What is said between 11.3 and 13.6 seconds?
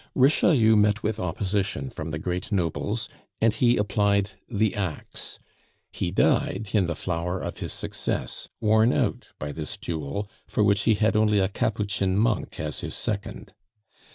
a Capuchin monk as his second.